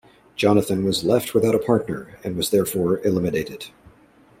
[0.35, 3.67] Jonathan was left without a partner and was therefore eliminated.